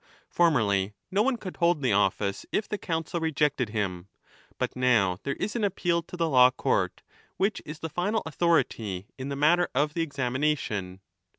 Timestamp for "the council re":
2.67-3.31